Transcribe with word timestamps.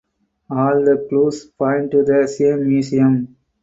All 0.49 0.83
the 0.83 1.05
clues 1.09 1.45
point 1.45 1.91
to 1.91 2.01
the 2.01 2.27
same 2.27 2.67
museum. 2.67 3.35